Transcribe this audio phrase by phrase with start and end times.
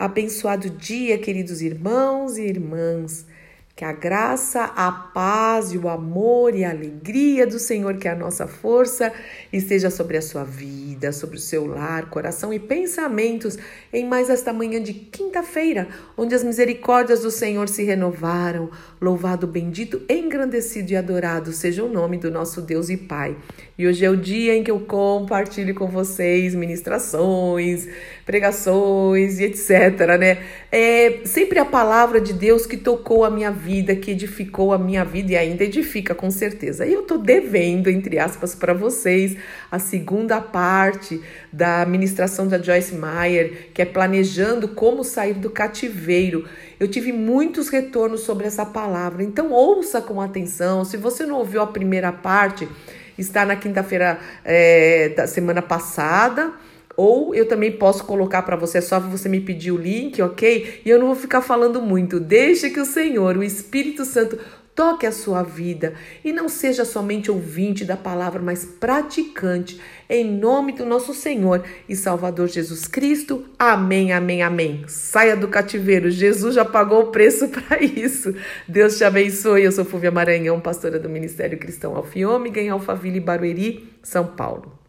[0.00, 3.26] Abençoado dia, queridos irmãos e irmãs.
[3.76, 8.12] Que a graça, a paz e o amor e a alegria do Senhor, que é
[8.12, 9.12] a nossa força,
[9.52, 13.58] esteja sobre a sua vida, sobre o seu lar, coração e pensamentos
[13.92, 18.70] em mais esta manhã de quinta-feira, onde as misericórdias do Senhor se renovaram.
[19.00, 23.36] Louvado, bendito, engrandecido e adorado seja o nome do nosso Deus e Pai.
[23.78, 27.88] E hoje é o dia em que eu compartilho com vocês ministrações,
[28.26, 30.38] pregações e etc, né?
[30.70, 34.78] É sempre a palavra de Deus que tocou a minha vida vida, que edificou a
[34.78, 36.84] minha vida e ainda edifica com certeza.
[36.84, 39.36] E eu tô devendo, entre aspas, para vocês
[39.70, 40.89] a segunda parte
[41.52, 46.44] da ministração da Joyce Meyer, que é planejando como sair do cativeiro.
[46.78, 50.84] Eu tive muitos retornos sobre essa palavra, então ouça com atenção.
[50.84, 52.68] Se você não ouviu a primeira parte,
[53.18, 56.52] está na quinta-feira é, da semana passada
[56.96, 60.82] ou eu também posso colocar para você, é só você me pedir o link, ok?
[60.84, 62.20] E eu não vou ficar falando muito.
[62.20, 64.38] Deixe que o Senhor, o Espírito Santo,
[64.74, 69.80] toque a sua vida e não seja somente ouvinte da palavra, mas praticante.
[70.08, 73.44] Em nome do nosso Senhor e Salvador Jesus Cristo.
[73.58, 74.84] Amém, amém, amém.
[74.88, 76.10] Saia do cativeiro.
[76.10, 78.34] Jesus já pagou o preço para isso.
[78.66, 79.64] Deus te abençoe.
[79.64, 84.79] Eu sou Fúvia Maranhão, pastora do Ministério Cristão Alfiômega em Alphaville, Barueri, São Paulo.